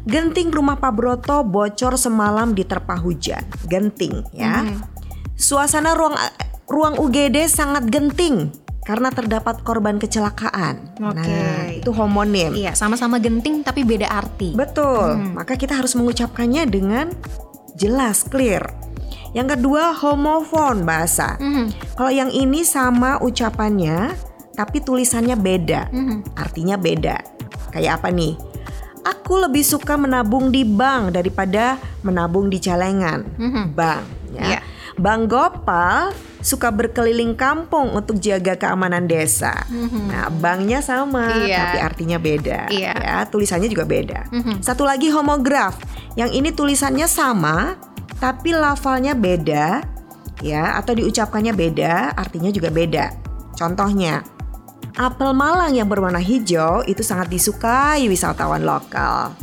Genting 0.00 0.48
rumah 0.48 0.80
Pak 0.80 0.92
Broto 0.96 1.44
bocor 1.44 2.00
semalam 2.00 2.56
diterpa 2.56 2.96
hujan. 2.96 3.44
Genting 3.68 4.24
ya. 4.32 4.64
Mhm. 4.64 4.80
Suasana 5.36 5.92
ruang 5.92 6.16
ruang 6.64 6.96
UGD 6.96 7.44
sangat 7.44 7.84
genting. 7.92 8.48
Karena 8.80 9.12
terdapat 9.12 9.60
korban 9.60 10.00
kecelakaan. 10.00 10.96
Oke. 10.98 11.28
Nah, 11.28 11.68
itu 11.70 11.90
homonim. 11.92 12.56
Iya, 12.56 12.72
sama-sama 12.72 13.20
genting 13.20 13.60
tapi 13.60 13.84
beda 13.84 14.08
arti. 14.08 14.56
Betul. 14.56 15.20
Hmm. 15.20 15.36
Maka 15.36 15.54
kita 15.54 15.76
harus 15.76 15.92
mengucapkannya 15.94 16.64
dengan 16.66 17.12
jelas, 17.76 18.24
clear. 18.24 18.64
Yang 19.30 19.56
kedua, 19.58 19.94
homofon 19.94 20.82
bahasa. 20.82 21.38
Mhm, 21.38 21.94
Kalau 21.94 22.10
yang 22.10 22.30
ini 22.34 22.66
sama 22.66 23.22
ucapannya, 23.22 24.10
tapi 24.58 24.82
tulisannya 24.82 25.38
beda. 25.38 25.86
mhm. 25.92 26.34
Artinya 26.34 26.74
beda. 26.74 27.16
Kayak 27.70 28.02
apa 28.02 28.10
nih? 28.10 28.34
Aku 29.00 29.38
lebih 29.38 29.62
suka 29.62 29.94
menabung 29.96 30.50
di 30.50 30.66
bank 30.66 31.14
daripada 31.14 31.78
menabung 32.02 32.50
di 32.50 32.58
celengan. 32.58 33.22
Mhm. 33.38 33.64
Bank, 33.72 34.02
ya. 34.34 34.42
Iya. 34.42 34.60
Bang 34.98 35.30
Gopal 35.30 36.10
suka 36.40 36.72
berkeliling 36.72 37.36
kampung 37.36 37.92
untuk 37.92 38.16
jaga 38.16 38.56
keamanan 38.56 39.04
desa. 39.04 39.52
Mhm. 39.68 40.08
Nah, 40.08 40.26
banknya 40.32 40.80
sama, 40.80 41.44
Iya. 41.44 41.56
tapi 41.60 41.78
artinya 41.84 42.18
beda. 42.18 42.60
Iya. 42.72 42.92
Ya, 42.96 43.16
tulisannya 43.28 43.68
juga 43.68 43.84
beda. 43.84 44.28
Mhm. 44.32 44.64
Satu 44.64 44.88
lagi 44.88 45.12
homograf. 45.12 45.76
Yang 46.16 46.30
ini 46.40 46.48
tulisannya 46.50 47.06
sama, 47.06 47.76
tapi 48.18 48.56
lafalnya 48.56 49.12
beda, 49.12 49.84
ya, 50.40 50.76
atau 50.80 50.96
diucapkannya 50.96 51.52
beda, 51.52 52.16
artinya 52.16 52.48
juga 52.48 52.72
beda. 52.72 53.12
Contohnya, 53.54 54.24
apel 54.96 55.30
Malang 55.36 55.76
yang 55.76 55.86
berwarna 55.86 56.18
hijau 56.18 56.82
itu 56.88 57.04
sangat 57.04 57.28
disukai 57.28 58.08
wisatawan 58.08 58.64
lokal. 58.64 59.36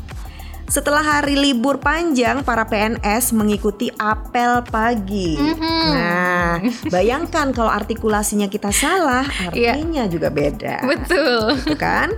Setelah 0.68 1.00
hari 1.00 1.40
libur 1.40 1.80
panjang, 1.80 2.44
para 2.44 2.68
PNS 2.68 3.32
mengikuti 3.32 3.88
apel 3.96 4.60
pagi. 4.68 5.40
Mhm. 5.40 5.88
Nah, 5.96 6.60
bayangkan 6.92 7.56
kalau 7.56 7.72
artikulasinya 7.72 8.52
kita 8.52 8.76
salah, 8.76 9.24
Iya. 9.56 9.80
artinya 9.80 10.04
juga 10.12 10.28
beda. 10.28 10.84
Betul. 10.84 11.56
Gitu 11.64 11.80
kan? 11.80 12.12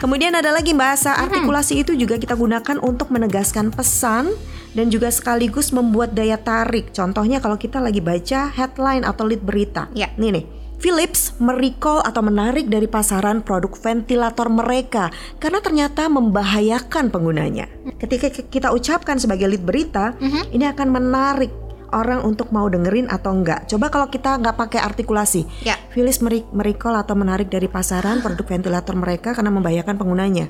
Kemudian 0.00 0.32
ada 0.32 0.48
lagi 0.48 0.72
bahasa 0.72 1.12
artikulasi 1.12 1.84
itu 1.84 1.92
juga 1.92 2.16
kita 2.16 2.32
gunakan 2.32 2.80
untuk 2.80 3.12
menegaskan 3.12 3.68
pesan 3.68 4.32
dan 4.72 4.88
juga 4.88 5.12
sekaligus 5.12 5.68
membuat 5.68 6.16
daya 6.16 6.40
tarik. 6.40 6.96
Contohnya 6.96 7.36
kalau 7.36 7.60
kita 7.60 7.84
lagi 7.84 8.00
baca 8.00 8.48
headline 8.48 9.04
atau 9.04 9.28
lead 9.28 9.44
berita. 9.44 9.92
Ya. 9.92 10.08
Nih 10.16 10.40
nih. 10.40 10.44
Philips 10.80 11.36
merecall 11.36 12.00
atau 12.00 12.24
menarik 12.24 12.72
dari 12.72 12.88
pasaran 12.88 13.44
produk 13.44 13.68
ventilator 13.68 14.48
mereka 14.48 15.12
karena 15.36 15.60
ternyata 15.60 16.08
membahayakan 16.08 17.12
penggunanya. 17.12 17.68
Ketika 18.00 18.32
kita 18.32 18.72
ucapkan 18.72 19.20
sebagai 19.20 19.44
lead 19.44 19.60
berita, 19.60 20.16
Mhm. 20.16 20.56
ini 20.56 20.64
akan 20.64 20.88
menarik 20.88 21.52
orang 21.92 22.24
untuk 22.24 22.48
mau 22.48 22.64
dengerin 22.64 23.12
atau 23.12 23.34
enggak. 23.34 23.68
Coba 23.68 23.92
kalau 23.92 24.08
kita 24.08 24.40
nggak 24.40 24.56
pakai 24.56 24.80
artikulasi, 24.80 25.44
Ya. 25.60 25.76
Philips 25.92 26.24
meri- 26.24 26.48
merecall 26.48 26.96
atau 26.96 27.12
menarik 27.12 27.52
dari 27.52 27.68
pasaran 27.68 28.24
produk 28.24 28.46
ventilator 28.48 28.96
mereka 28.96 29.36
karena 29.36 29.52
membahayakan 29.52 30.00
penggunanya. 30.00 30.48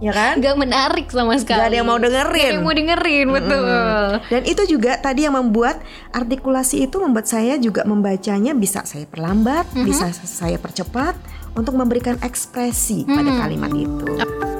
Ya 0.00 0.12
kan? 0.16 0.40
Gak 0.40 0.56
menarik 0.56 1.06
sama 1.12 1.36
sekali. 1.36 1.60
Gak 1.60 1.68
ada 1.68 1.76
yang 1.76 1.88
mau 1.88 2.00
Gak 2.00 2.08
ada 2.08 2.08
dengerin. 2.08 2.52
yang 2.56 2.64
mau 2.64 2.74
dengerin, 2.74 3.26
betul. 3.28 3.64
Dan 4.32 4.42
itu 4.48 4.62
juga 4.64 4.96
tadi 4.96 5.28
yang 5.28 5.36
membuat 5.36 5.76
artikulasi 6.10 6.88
itu 6.88 6.96
membuat 6.98 7.28
saya 7.28 7.60
juga 7.60 7.84
membacanya 7.84 8.56
bisa 8.56 8.80
saya 8.88 9.04
perlambat, 9.04 9.68
bisa 9.76 10.08
saya 10.12 10.56
percepat 10.56 11.14
untuk 11.52 11.76
memberikan 11.76 12.16
ekspresi 12.24 13.04
pada 13.04 13.44
kalimat 13.44 13.72
itu. 13.76 14.59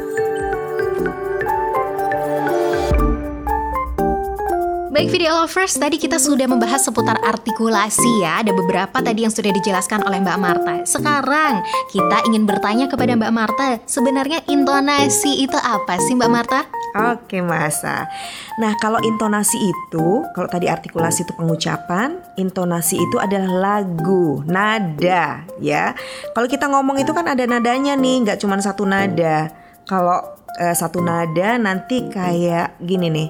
Baik 5.00 5.16
video 5.16 5.32
lovers, 5.32 5.80
tadi 5.80 5.96
kita 5.96 6.20
sudah 6.20 6.44
membahas 6.44 6.84
seputar 6.84 7.16
artikulasi 7.24 8.20
ya. 8.20 8.44
Ada 8.44 8.52
beberapa 8.52 9.00
tadi 9.00 9.24
yang 9.24 9.32
sudah 9.32 9.48
dijelaskan 9.48 10.04
oleh 10.04 10.20
Mbak 10.20 10.36
Marta. 10.36 10.74
Sekarang 10.84 11.64
kita 11.88 12.28
ingin 12.28 12.44
bertanya 12.44 12.84
kepada 12.84 13.16
Mbak 13.16 13.32
Marta, 13.32 13.80
sebenarnya 13.88 14.44
intonasi 14.44 15.40
itu 15.40 15.56
apa 15.56 15.96
sih 16.04 16.12
Mbak 16.12 16.28
Marta? 16.28 16.68
Oke 17.16 17.40
masa. 17.40 18.12
Nah 18.60 18.76
kalau 18.76 19.00
intonasi 19.00 19.72
itu, 19.72 20.20
kalau 20.36 20.48
tadi 20.52 20.68
artikulasi 20.68 21.24
itu 21.24 21.32
pengucapan, 21.32 22.20
intonasi 22.36 23.00
itu 23.00 23.16
adalah 23.16 23.80
lagu, 23.80 24.44
nada, 24.44 25.48
ya. 25.64 25.96
Kalau 26.36 26.44
kita 26.44 26.68
ngomong 26.68 27.00
itu 27.00 27.16
kan 27.16 27.24
ada 27.24 27.48
nadanya 27.48 27.96
nih, 27.96 28.28
nggak 28.28 28.36
cuma 28.44 28.60
satu 28.60 28.84
nada. 28.84 29.48
Kalau 29.88 30.20
eh, 30.60 30.76
satu 30.76 31.00
nada 31.00 31.56
nanti 31.56 32.04
kayak 32.12 32.76
gini 32.84 33.08
nih. 33.08 33.28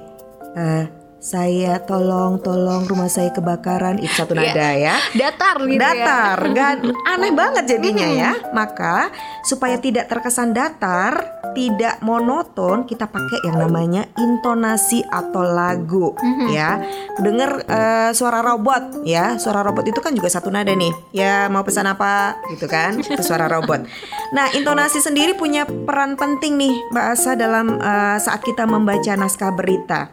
eh, 0.58 0.98
saya 1.20 1.76
tolong 1.84 2.40
tolong 2.40 2.88
rumah 2.88 3.12
saya 3.12 3.28
kebakaran 3.28 4.00
itu 4.00 4.08
satu 4.08 4.32
Iya. 4.32 4.40
nada 4.56 4.68
ya. 4.72 4.96
Datar 5.12 5.56
gitu 5.68 5.76
ya. 5.76 5.92
datar, 5.92 6.38
nggak 6.48 6.70
aneh 7.12 7.32
banget 7.36 7.64
jadinya 7.68 8.08
ya. 8.08 8.32
Maka 8.56 9.12
supaya 9.44 9.76
tidak 9.76 10.08
terkesan 10.08 10.56
datar, 10.56 11.20
tidak 11.52 12.00
monoton, 12.00 12.88
kita 12.88 13.04
pakai 13.04 13.36
yang 13.44 13.60
namanya 13.60 14.08
intonasi 14.16 15.04
atau 15.04 15.44
lagu, 15.44 16.16
ya. 16.48 16.80
Dengar 17.20 17.68
eh, 17.68 18.10
suara 18.16 18.40
robot, 18.40 19.04
ya. 19.04 19.36
Suara 19.36 19.60
robot 19.60 19.92
itu 19.92 20.00
kan 20.00 20.16
juga 20.16 20.32
satu 20.32 20.48
nada 20.48 20.72
nih. 20.72 20.92
Ya 21.12 21.52
mau 21.52 21.60
pesan 21.60 21.84
apa, 21.84 22.40
gitu 22.48 22.64
kan? 22.64 22.96
Itu 23.04 23.20
suara 23.20 23.44
robot. 23.44 23.84
Nah, 24.32 24.56
intonasi 24.56 25.04
sendiri 25.04 25.36
punya 25.36 25.68
peran 25.68 26.16
penting 26.16 26.56
nih, 26.56 26.72
Mbak 26.96 27.06
Asa 27.12 27.36
dalam 27.36 27.76
eh, 27.76 28.16
saat 28.16 28.40
kita 28.40 28.64
membaca 28.64 29.12
naskah 29.20 29.52
berita. 29.52 30.08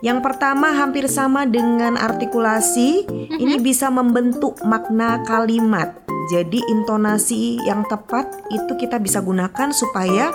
Yang 0.00 0.18
pertama 0.24 0.72
hampir 0.72 1.04
sama 1.12 1.44
dengan 1.44 2.00
artikulasi, 2.00 3.04
ini 3.36 3.56
bisa 3.60 3.92
membentuk 3.92 4.56
makna 4.64 5.20
kalimat. 5.28 5.92
Jadi 6.32 6.64
intonasi 6.72 7.60
yang 7.68 7.84
tepat 7.84 8.28
itu 8.48 8.72
kita 8.80 8.96
bisa 8.96 9.20
gunakan 9.20 9.68
supaya 9.76 10.32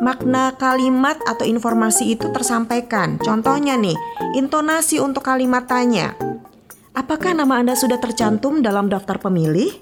makna 0.00 0.56
kalimat 0.56 1.20
atau 1.28 1.44
informasi 1.44 2.16
itu 2.16 2.32
tersampaikan. 2.32 3.20
Contohnya 3.20 3.76
nih, 3.76 3.96
intonasi 4.32 4.96
untuk 4.96 5.28
kalimat 5.28 5.68
tanya. 5.68 6.16
Apakah 6.92 7.36
nama 7.36 7.60
Anda 7.60 7.76
sudah 7.76 8.00
tercantum 8.00 8.60
dalam 8.60 8.88
daftar 8.88 9.20
pemilih? 9.20 9.72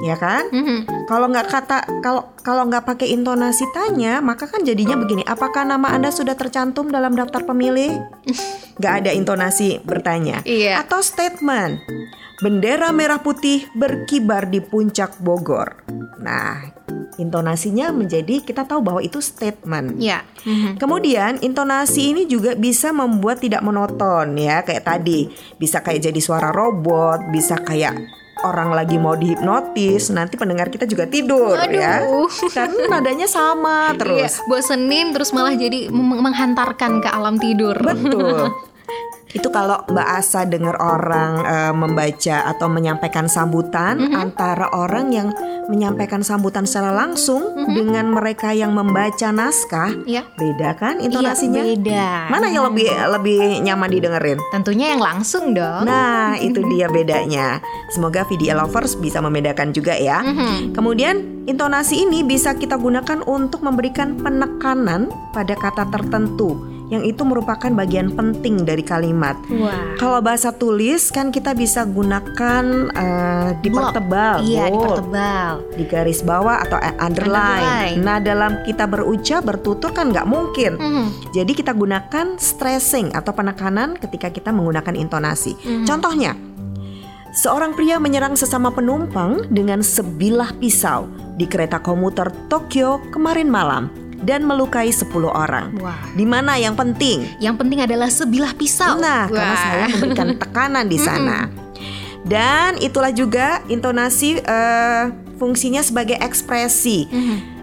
Ya 0.00 0.16
kan? 0.16 0.48
Mhm. 0.48 1.06
Kalau 1.10 1.26
nggak 1.28 1.48
kata 1.50 1.78
kalau 2.00 2.32
kalau 2.40 2.64
nggak 2.70 2.86
pakai 2.86 3.12
intonasi 3.12 3.68
tanya, 3.74 4.22
maka 4.24 4.48
kan 4.48 4.64
jadinya 4.64 4.96
begini. 4.96 5.26
Apakah 5.26 5.66
nama 5.66 5.92
Anda 5.92 6.14
sudah 6.14 6.38
tercantum 6.38 6.88
dalam 6.88 7.12
daftar 7.18 7.44
pemilih? 7.44 8.00
Nggak 8.80 8.94
ada 9.04 9.10
intonasi 9.12 9.76
bertanya. 9.84 10.40
Iya. 10.48 10.80
Atau 10.80 11.04
statement. 11.04 11.84
Bendera 12.40 12.88
merah 12.96 13.20
putih 13.20 13.68
berkibar 13.76 14.48
di 14.48 14.64
puncak 14.64 15.20
Bogor. 15.20 15.84
Nah, 16.24 16.72
intonasinya 17.20 17.92
menjadi 17.92 18.40
kita 18.40 18.64
tahu 18.64 18.80
bahwa 18.80 19.04
itu 19.04 19.20
statement. 19.20 20.00
Ya. 20.00 20.24
Mhm. 20.48 20.80
Kemudian 20.80 21.44
intonasi 21.44 22.16
ini 22.16 22.24
juga 22.24 22.56
bisa 22.56 22.96
membuat 22.96 23.44
tidak 23.44 23.60
monoton 23.60 24.32
ya 24.40 24.64
kayak 24.64 24.88
tadi 24.88 25.28
bisa 25.60 25.84
kayak 25.84 26.08
jadi 26.08 26.20
suara 26.24 26.48
robot, 26.48 27.28
bisa 27.28 27.60
kayak 27.60 28.19
orang 28.42 28.70
lagi 28.70 28.96
mau 28.96 29.12
dihipnotis, 29.12 30.08
nanti 30.08 30.34
pendengar 30.34 30.66
kita 30.66 30.84
juga 30.84 31.04
tidur 31.04 31.56
ya. 31.66 32.02
Aduh. 32.02 32.28
Karena 32.48 32.82
nadanya 32.90 33.24
sama 33.24 33.92
Iya, 33.92 33.98
terus. 33.98 34.32
bosenin 34.44 35.10
terus 35.10 35.30
malah 35.30 35.52
jadi 35.52 35.88
meng- 35.88 36.22
menghantarkan 36.22 37.00
ke 37.00 37.08
alam 37.08 37.36
tidur. 37.36 37.76
Betul. 37.76 38.48
Itu 39.30 39.46
kalau 39.48 39.86
Mbak 39.86 40.08
Asa 40.10 40.42
dengar 40.42 40.74
orang 40.74 41.32
eh, 41.40 41.70
membaca 41.70 42.36
atau 42.44 42.66
menyampaikan 42.66 43.30
sambutan 43.30 44.10
antara 44.10 44.66
orang 44.74 45.14
yang 45.14 45.28
menyampaikan 45.68 46.22
sambutan 46.22 46.64
secara 46.64 46.94
langsung 46.94 47.42
dengan 47.68 48.08
mereka 48.14 48.54
yang 48.54 48.72
membaca 48.72 49.28
naskah, 49.34 49.92
Iya. 50.06 50.24
beda 50.38 50.78
kan 50.78 51.02
intonasinya? 51.02 51.60
Iya, 51.60 51.76
beda. 51.76 52.06
Mana 52.30 52.46
yang 52.48 52.70
lebih 52.70 52.88
lebih 53.18 53.40
nyaman 53.66 53.90
didengerin? 53.90 54.38
Tentunya 54.54 54.94
yang 54.94 55.02
langsung 55.02 55.52
dong. 55.52 55.84
Nah, 55.84 56.38
itu 56.38 56.62
dia 56.70 56.86
bedanya. 56.86 57.58
Semoga 57.90 58.22
video 58.30 58.54
lovers 58.56 58.94
bisa 58.94 59.18
membedakan 59.18 59.74
juga 59.74 59.98
ya. 59.98 60.22
Mhm. 60.22 60.72
Kemudian, 60.72 61.44
intonasi 61.50 62.06
ini 62.06 62.22
bisa 62.22 62.54
kita 62.54 62.78
gunakan 62.78 63.26
untuk 63.26 63.66
memberikan 63.66 64.14
penekanan 64.22 65.10
pada 65.34 65.58
kata 65.58 65.90
tertentu 65.90 66.69
yang 66.90 67.06
itu 67.06 67.22
merupakan 67.22 67.70
bagian 67.70 68.10
penting 68.12 68.66
dari 68.66 68.82
kalimat. 68.82 69.38
Wah. 69.48 69.94
Kalau 69.96 70.18
bahasa 70.18 70.50
tulis 70.50 71.08
kan 71.08 71.30
kita 71.30 71.54
bisa 71.54 71.86
gunakan 71.86 72.64
eh, 72.90 73.50
dipertebal, 73.62 74.42
Iya, 74.42 74.68
bold, 74.68 74.74
dipertebal. 74.74 75.52
di 75.78 75.84
garis 75.86 76.20
bawah 76.20 76.66
atau 76.66 76.76
underline. 76.98 77.94
Underline. 77.94 77.98
Nah, 78.02 78.18
dalam 78.18 78.52
kita 78.66 78.90
berucap 78.90 79.46
bertutur 79.46 79.94
kan 79.94 80.10
nggak 80.10 80.26
mungkin. 80.26 80.74
Mhm. 80.76 81.06
Jadi 81.30 81.52
kita 81.54 81.70
gunakan 81.72 82.36
stressing 82.36 83.14
atau 83.14 83.30
penekanan 83.30 83.94
ketika 83.96 84.28
kita 84.28 84.50
menggunakan 84.50 84.98
intonasi. 84.98 85.54
Contohnya, 85.86 86.34
seorang 87.30 87.78
pria 87.78 88.02
menyerang 88.02 88.34
sesama 88.34 88.74
penumpang 88.74 89.46
dengan 89.46 89.78
sebilah 89.80 90.50
pisau 90.58 91.06
di 91.38 91.46
kereta 91.46 91.78
komuter 91.78 92.28
Tokyo 92.50 92.98
kemarin 93.14 93.46
malam 93.46 93.88
dan 94.20 94.44
melukai 94.44 94.92
10 94.92 95.08
orang. 95.28 95.72
Wah. 95.80 95.96
Di 96.12 96.24
mana 96.28 96.60
yang 96.60 96.76
penting? 96.76 97.24
Yang 97.40 97.56
penting 97.64 97.80
adalah 97.84 98.08
sebilah 98.12 98.52
pisau. 98.52 99.00
Nah, 99.00 99.26
karena 99.28 99.54
Wah. 99.56 99.62
saya 99.64 99.84
memberikan 99.96 100.28
tekanan 100.42 100.86
di 100.86 100.98
sana. 101.00 101.48
Dan 102.20 102.76
itulah 102.84 103.10
juga 103.16 103.64
intonasi 103.72 104.44
eh, 104.44 105.04
fungsinya 105.40 105.80
sebagai 105.80 106.20
ekspresi. 106.20 107.08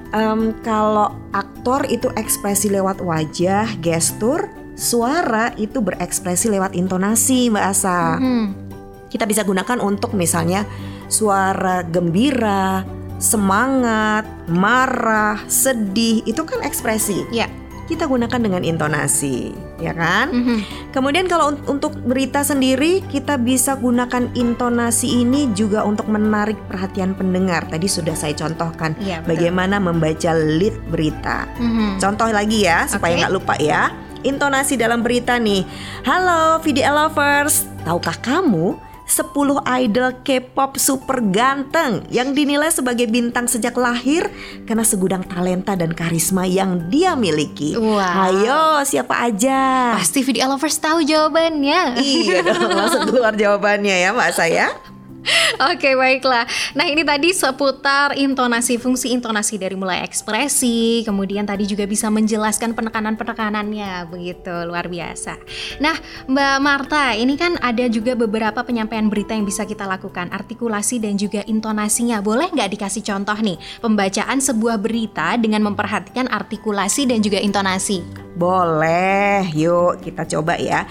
Em, 0.08 0.56
kalau 0.66 1.14
aktor 1.36 1.86
itu 1.92 2.10
ekspresi 2.18 2.74
lewat 2.74 3.04
wajah, 3.06 3.78
gestur, 3.78 4.50
suara 4.74 5.54
itu 5.62 5.78
berekspresi 5.78 6.50
lewat 6.50 6.74
intonasi, 6.74 7.54
Mbak 7.54 7.66
Asa. 7.70 8.18
Hmm. 8.18 8.58
Kita 9.14 9.30
bisa 9.30 9.46
gunakan 9.46 9.78
untuk 9.84 10.18
misalnya 10.18 10.66
suara 11.06 11.86
gembira, 11.86 12.82
semangat, 13.18 14.26
marah, 14.48 15.42
sedih, 15.46 16.22
itu 16.24 16.42
kan 16.46 16.62
ekspresi. 16.62 17.26
Ya. 17.30 17.50
Kita 17.88 18.04
gunakan 18.04 18.36
dengan 18.36 18.68
intonasi, 18.68 19.56
ya 19.80 19.96
kan? 19.96 20.28
Mhm. 20.36 20.92
Kemudian 20.92 21.24
kalau 21.32 21.56
un- 21.56 21.64
untuk 21.72 21.96
berita 22.04 22.44
sendiri 22.44 23.00
kita 23.08 23.40
bisa 23.40 23.80
gunakan 23.80 24.28
intonasi 24.36 25.24
ini 25.24 25.48
juga 25.56 25.88
untuk 25.88 26.12
menarik 26.12 26.60
perhatian 26.68 27.16
pendengar. 27.16 27.64
Tadi 27.72 27.88
sudah 27.88 28.12
saya 28.12 28.36
contohkan 28.36 28.92
betul. 29.00 29.24
bagaimana 29.24 29.80
membaca 29.80 30.36
lead 30.36 30.76
berita. 30.92 31.48
Mhm. 31.56 32.04
Contoh 32.04 32.28
lagi 32.28 32.68
ya 32.68 32.92
supaya 32.92 33.24
nggak 33.24 33.32
lupa 33.32 33.56
ya. 33.56 33.88
Intonasi 34.28 34.76
dalam 34.76 35.00
berita 35.00 35.40
nih. 35.40 35.64
Halo 36.04 36.60
VDL 36.60 36.92
lovers, 36.92 37.72
tahukah 37.88 38.20
kamu 38.20 38.76
10 39.08 39.64
idol 39.88 40.20
K-pop 40.22 40.76
super 40.76 41.24
ganteng 41.32 42.04
yang 42.12 42.36
dinilai 42.36 42.68
sebagai 42.68 43.08
bintang 43.08 43.48
sejak 43.48 43.74
lahir 43.80 44.28
karena 44.68 44.84
segudang 44.84 45.24
talenta 45.24 45.80
dan 45.80 45.96
karisma 45.96 46.44
yang 46.44 46.92
dia 46.92 47.16
miliki. 47.16 47.80
Wah. 47.80 48.28
Ayo, 48.28 48.84
siapa 48.84 49.32
aja? 49.32 49.96
Pasti 49.96 50.28
video 50.28 50.52
lovers 50.52 50.76
tahu 50.78 51.08
jawabannya. 51.08 52.04
Iya 52.04 52.44
dong, 52.44 52.68
langsung 52.76 53.08
keluar 53.08 53.34
jawabannya 53.34 53.96
ya 53.96 54.12
Mbak 54.12 54.32
saya. 54.36 54.76
Oke 55.72 55.94
baiklah. 55.98 56.46
Nah 56.78 56.86
ini 56.88 57.04
tadi 57.04 57.34
seputar 57.34 58.16
intonasi, 58.16 58.80
fungsi 58.80 59.12
intonasi 59.12 59.60
dari 59.60 59.76
mulai 59.76 60.04
ekspresi, 60.06 61.04
kemudian 61.04 61.44
tadi 61.44 61.68
juga 61.68 61.84
bisa 61.84 62.08
menjelaskan 62.08 62.74
penekanan-penekanannya, 62.78 64.08
begitu 64.08 64.54
luar 64.68 64.88
biasa. 64.88 65.40
Nah 65.84 65.96
Mbak 66.30 66.58
Marta, 66.62 67.14
ini 67.18 67.36
kan 67.36 67.60
ada 67.60 67.86
juga 67.92 68.16
beberapa 68.16 68.64
penyampaian 68.64 69.08
berita 69.12 69.36
yang 69.36 69.46
bisa 69.48 69.68
kita 69.68 69.84
lakukan, 69.84 70.32
artikulasi 70.32 71.02
dan 71.02 71.20
juga 71.20 71.44
intonasinya. 71.46 72.20
Boleh 72.24 72.52
nggak 72.52 72.72
dikasih 72.78 73.04
contoh 73.04 73.38
nih 73.38 73.58
pembacaan 73.82 74.40
sebuah 74.40 74.80
berita 74.80 75.36
dengan 75.40 75.66
memperhatikan 75.68 76.30
artikulasi 76.32 77.10
dan 77.10 77.20
juga 77.24 77.42
intonasi? 77.42 78.04
Boleh, 78.38 79.50
yuk 79.58 80.00
kita 80.06 80.30
coba 80.30 80.62
ya. 80.62 80.86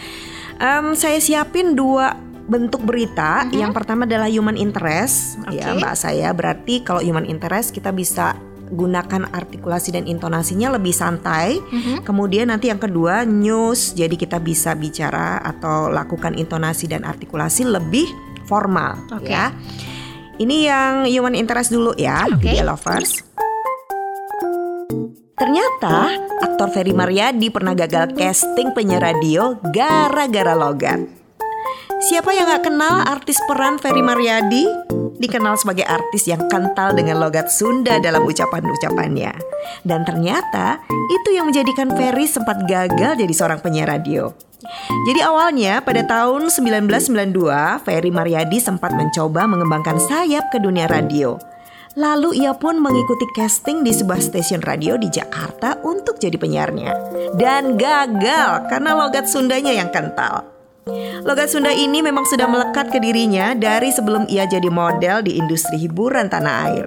Em, 0.57 0.97
saya 0.97 1.21
siapin 1.21 1.77
dua 1.77 2.17
bentuk 2.47 2.83
berita. 2.87 3.47
Yang 3.51 3.73
pertama 3.75 4.07
adalah 4.07 4.31
human 4.31 4.55
interest, 4.55 5.39
ya 5.51 5.75
Oke. 5.75 5.83
Mbak 5.83 5.95
saya. 5.99 6.31
Berarti 6.31 6.87
kalau 6.87 7.03
human 7.03 7.27
interest 7.27 7.75
kita 7.75 7.91
bisa 7.91 8.39
gunakan 8.67 9.31
artikulasi 9.31 9.95
dan 9.95 10.11
intonasinya 10.11 10.75
lebih 10.75 10.91
santai. 10.91 11.59
Mhm. 11.59 12.03
Kemudian 12.03 12.51
nanti 12.51 12.71
yang 12.71 12.83
kedua 12.83 13.23
news, 13.23 13.95
jadi 13.95 14.15
kita 14.15 14.43
bisa 14.43 14.75
bicara 14.75 15.39
atau 15.43 15.87
lakukan 15.91 16.35
intonasi 16.35 16.91
dan 16.91 17.07
artikulasi 17.07 17.67
lebih 17.67 18.07
formal, 18.47 18.99
Oke. 19.15 19.31
ya. 19.31 19.55
Ini 20.37 20.57
yang 20.69 20.93
human 21.09 21.33
interest 21.33 21.73
dulu 21.73 21.97
ya. 21.97 22.29
Media 22.29 22.67
lovers. 22.67 23.25
Ternyata 25.37 26.13
aktor 26.41 26.73
Ferry 26.73 26.97
Maryadi 26.97 27.53
pernah 27.53 27.77
gagal 27.77 28.17
casting 28.17 28.73
penyiar 28.73 29.05
radio 29.13 29.61
gara-gara 29.73 30.57
logat. 30.57 31.26
Siapa 32.07 32.31
yang 32.31 32.47
gak 32.47 32.71
kenal 32.71 33.03
artis 33.03 33.35
peran 33.51 33.83
Ferry 33.83 33.99
Maryadi? 33.99 34.63
Dikenal 35.19 35.59
sebagai 35.59 35.83
artis 35.91 36.31
yang 36.31 36.47
kental 36.47 36.95
dengan 36.95 37.19
logat 37.19 37.51
Sunda 37.51 37.99
dalam 37.99 38.23
ucapan-ucapannya. 38.23 39.35
Dan 39.83 40.07
ternyata 40.07 40.79
itu 40.87 41.35
yang 41.35 41.51
menjadikan 41.51 41.91
Ferry 41.99 42.31
sempat 42.31 42.63
gagal 42.71 43.19
jadi 43.19 43.35
seorang 43.35 43.59
penyiar 43.59 43.91
radio. 43.91 44.31
Jadi 45.11 45.19
awalnya 45.19 45.83
pada 45.83 46.07
tahun 46.07 46.47
1992 46.47 47.83
Ferry 47.83 48.15
Maryadi 48.15 48.63
sempat 48.63 48.95
mencoba 48.95 49.51
mengembangkan 49.51 49.99
sayap 49.99 50.55
ke 50.55 50.63
dunia 50.63 50.87
radio. 50.87 51.35
Lalu 51.99 52.47
ia 52.47 52.55
pun 52.55 52.79
mengikuti 52.79 53.27
casting 53.35 53.83
di 53.83 53.91
sebuah 53.91 54.23
stasiun 54.23 54.63
radio 54.63 54.95
di 54.95 55.11
Jakarta 55.11 55.83
untuk 55.83 56.23
jadi 56.23 56.39
penyiarnya. 56.39 56.93
Dan 57.35 57.75
gagal 57.75 58.71
karena 58.71 58.95
logat 58.95 59.27
Sundanya 59.27 59.75
yang 59.75 59.91
kental. 59.91 60.56
Logat 61.27 61.51
Sunda 61.51 61.75
ini 61.75 61.99
memang 61.99 62.23
sudah 62.31 62.47
melekat 62.47 62.95
ke 62.95 63.03
dirinya 63.03 63.59
dari 63.59 63.91
sebelum 63.91 64.31
ia 64.31 64.47
jadi 64.47 64.71
model 64.71 65.27
di 65.27 65.35
industri 65.35 65.83
hiburan 65.83 66.31
tanah 66.31 66.55
air. 66.71 66.87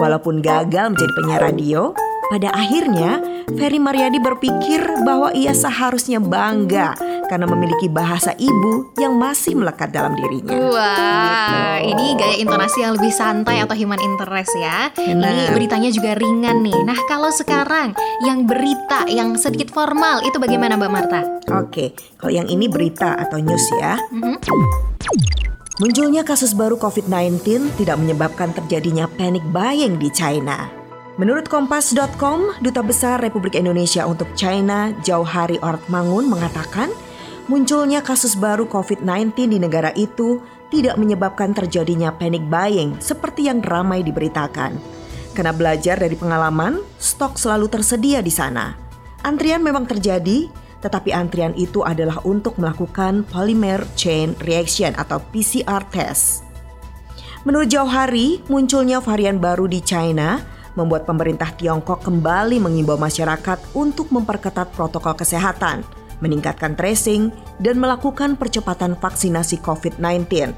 Walaupun 0.00 0.40
gagal 0.40 0.96
menjadi 0.96 1.12
penyiar 1.12 1.42
radio, 1.52 1.92
pada 2.34 2.50
akhirnya 2.50 3.22
Ferry 3.54 3.78
Maryadi 3.78 4.18
berpikir 4.18 4.82
bahwa 5.06 5.30
ia 5.30 5.54
seharusnya 5.54 6.18
bangga 6.18 6.98
karena 7.30 7.46
memiliki 7.46 7.86
bahasa 7.86 8.34
ibu 8.34 8.90
yang 8.98 9.14
masih 9.14 9.54
melekat 9.54 9.94
dalam 9.94 10.18
dirinya. 10.18 10.50
Wah, 10.50 11.78
Gitu. 11.78 11.94
ini 11.94 12.06
gaya 12.18 12.36
intonasi 12.42 12.82
yang 12.82 12.98
lebih 12.98 13.14
santai 13.14 13.62
atau 13.62 13.78
human 13.78 14.02
interest 14.02 14.50
ya. 14.58 14.90
Ini 14.98 15.14
Benar. 15.14 15.54
beritanya 15.54 15.94
juga 15.94 16.18
ringan 16.18 16.66
nih. 16.66 16.74
Nah, 16.82 16.98
kalau 17.06 17.30
sekarang 17.30 17.94
yang 18.26 18.50
berita 18.50 19.06
yang 19.06 19.38
sedikit 19.38 19.70
formal 19.70 20.26
itu 20.26 20.34
bagaimana 20.42 20.74
Mbak 20.74 20.90
Marta? 20.90 21.20
Oke, 21.54 21.94
kalau 22.18 22.34
yang 22.34 22.50
ini 22.50 22.66
berita 22.66 23.14
atau 23.14 23.38
news 23.38 23.62
ya. 23.78 23.94
Mhm. 24.10 24.42
Munculnya 25.78 26.26
kasus 26.26 26.50
baru 26.50 26.74
COVID-19 26.82 27.70
tidak 27.78 27.94
menyebabkan 28.02 28.50
terjadinya 28.50 29.06
panic 29.06 29.46
buying 29.54 30.02
di 30.02 30.10
China. 30.10 30.82
Menurut 31.14 31.46
Kompas.com, 31.46 32.58
Duta 32.58 32.82
Besar 32.82 33.22
Republik 33.22 33.54
Indonesia 33.54 34.02
untuk 34.02 34.26
China, 34.34 34.90
Jauhari 35.06 35.62
Ortmangun 35.62 36.26
mengatakan, 36.26 36.90
munculnya 37.46 38.02
kasus 38.02 38.34
baru 38.34 38.66
COVID-19 38.66 39.54
di 39.54 39.62
negara 39.62 39.94
itu 39.94 40.42
tidak 40.74 40.98
menyebabkan 40.98 41.54
terjadinya 41.54 42.10
panic 42.10 42.42
buying 42.50 42.98
seperti 42.98 43.46
yang 43.46 43.62
ramai 43.62 44.02
diberitakan. 44.02 44.74
Karena 45.38 45.54
belajar 45.54 46.02
dari 46.02 46.18
pengalaman, 46.18 46.82
stok 46.98 47.38
selalu 47.38 47.70
tersedia 47.70 48.18
di 48.18 48.34
sana. 48.34 48.74
Antrian 49.22 49.62
memang 49.62 49.86
terjadi, 49.86 50.50
tetapi 50.82 51.14
antrian 51.14 51.54
itu 51.54 51.86
adalah 51.86 52.18
untuk 52.26 52.58
melakukan 52.58 53.22
polymer 53.30 53.86
chain 53.94 54.34
reaction 54.42 54.90
atau 54.98 55.22
PCR 55.30 55.86
test. 55.94 56.42
Menurut 57.46 57.70
Jauhari, 57.70 58.42
munculnya 58.50 58.98
varian 58.98 59.38
baru 59.38 59.70
di 59.70 59.78
China 59.78 60.53
membuat 60.74 61.06
pemerintah 61.06 61.50
Tiongkok 61.54 62.02
kembali 62.02 62.58
mengimbau 62.62 62.98
masyarakat 62.98 63.58
untuk 63.74 64.10
memperketat 64.10 64.70
protokol 64.74 65.14
kesehatan, 65.18 65.86
meningkatkan 66.22 66.74
tracing, 66.78 67.30
dan 67.62 67.78
melakukan 67.78 68.34
percepatan 68.38 68.98
vaksinasi 68.98 69.62
COVID-19. 69.62 70.54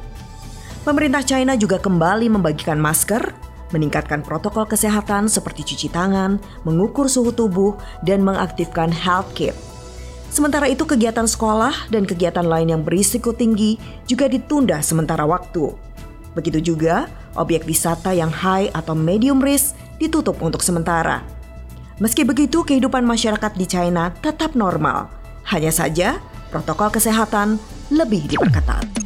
Pemerintah 0.85 1.23
China 1.25 1.59
juga 1.59 1.83
kembali 1.83 2.31
membagikan 2.31 2.79
masker, 2.79 3.35
meningkatkan 3.75 4.23
protokol 4.23 4.65
kesehatan 4.71 5.27
seperti 5.27 5.67
cuci 5.75 5.89
tangan, 5.91 6.39
mengukur 6.63 7.11
suhu 7.11 7.35
tubuh, 7.35 7.75
dan 8.07 8.23
mengaktifkan 8.23 8.95
health 8.95 9.27
kit. 9.35 9.57
Sementara 10.31 10.69
itu 10.69 10.85
kegiatan 10.85 11.25
sekolah 11.25 11.89
dan 11.89 12.05
kegiatan 12.05 12.45
lain 12.45 12.69
yang 12.69 12.83
berisiko 12.85 13.33
tinggi 13.33 13.81
juga 14.05 14.29
ditunda 14.29 14.85
sementara 14.85 15.25
waktu. 15.25 15.73
Begitu 16.37 16.61
juga 16.61 17.09
objek 17.41 17.65
wisata 17.65 18.13
yang 18.13 18.29
high 18.29 18.69
atau 18.77 18.93
medium 18.93 19.41
risk 19.41 19.73
ditutup 19.97 20.41
untuk 20.45 20.61
sementara. 20.61 21.23
Meski 21.97 22.29
begitu 22.29 22.61
kehidupan 22.61 23.05
masyarakat 23.09 23.57
di 23.57 23.65
China 23.65 24.13
tetap 24.21 24.53
normal. 24.53 25.09
Hanya 25.49 25.73
saja 25.73 26.21
protokol 26.53 26.93
kesehatan 26.93 27.57
lebih 27.89 28.29
diperketat. 28.29 29.06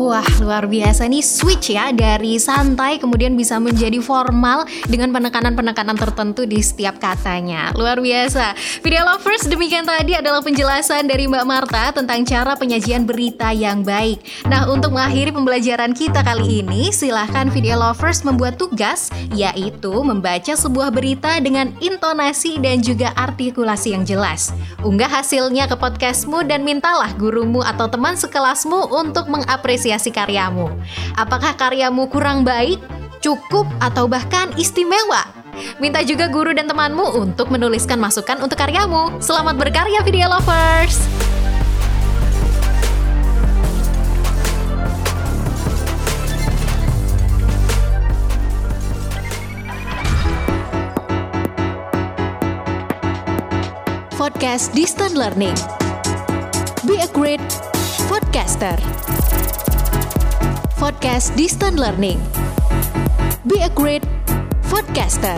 Wah, 0.00 0.24
luar 0.40 0.64
biasa 0.64 1.04
nih 1.12 1.20
switch 1.20 1.76
ya 1.76 1.92
dari 1.92 2.40
santai 2.40 2.96
kemudian 2.96 3.36
bisa 3.36 3.60
menjadi 3.60 4.00
formal 4.00 4.64
dengan 4.88 5.12
penekanan-penekanan 5.12 5.92
tertentu 5.92 6.48
di 6.48 6.56
setiap 6.64 6.96
katanya. 6.96 7.68
Luar 7.76 8.00
biasa. 8.00 8.56
Video 8.80 9.04
lovers, 9.04 9.44
demikian 9.44 9.84
tadi 9.84 10.16
adalah 10.16 10.40
penjelasan 10.40 11.04
dari 11.04 11.28
Mbak 11.28 11.44
Marta 11.44 11.92
tentang 11.92 12.24
cara 12.24 12.56
penyajian 12.56 13.04
berita 13.04 13.52
yang 13.52 13.84
baik. 13.84 14.24
Nah, 14.48 14.72
untuk 14.72 14.96
mengakhiri 14.96 15.36
pembelajaran 15.36 15.92
kita 15.92 16.24
kali 16.24 16.64
ini, 16.64 16.88
silahkan 16.96 17.52
video 17.52 17.76
lovers 17.76 18.24
membuat 18.24 18.56
tugas 18.56 19.12
yaitu 19.36 19.92
membaca 20.00 20.56
sebuah 20.56 20.96
berita 20.96 21.36
dengan 21.44 21.76
intonasi 21.76 22.56
dan 22.56 22.80
juga 22.80 23.12
artikulasi 23.20 23.92
yang 23.92 24.08
jelas. 24.08 24.56
Unggah 24.80 25.12
hasilnya 25.12 25.68
ke 25.68 25.76
podcastmu 25.76 26.40
dan 26.48 26.64
mintalah 26.64 27.12
gurumu 27.20 27.60
atau 27.60 27.84
teman 27.84 28.16
sekelasmu 28.16 28.96
untuk 28.96 29.28
mengapresiasi 29.90 30.14
karyamu. 30.14 30.70
Apakah 31.18 31.58
karyamu 31.58 32.06
kurang 32.06 32.46
baik, 32.46 32.78
cukup, 33.18 33.66
atau 33.82 34.06
bahkan 34.06 34.54
istimewa? 34.54 35.26
Minta 35.82 36.00
juga 36.06 36.30
guru 36.30 36.54
dan 36.54 36.70
temanmu 36.70 37.18
untuk 37.18 37.50
menuliskan 37.50 37.98
masukan 37.98 38.38
untuk 38.38 38.56
karyamu. 38.56 39.18
Selamat 39.18 39.58
berkarya, 39.58 40.00
video 40.06 40.30
lovers! 40.30 41.10
podcast 54.20 54.76
Distant 54.76 55.16
Learning. 55.16 55.56
Be 56.84 57.00
a 57.00 57.08
great 57.08 57.40
podcaster. 58.04 58.76
Podcast 60.80 61.36
Distant 61.36 61.76
Learning. 61.76 62.16
Be 63.44 63.60
a 63.60 63.68
great 63.68 64.00
podcaster. 64.72 65.36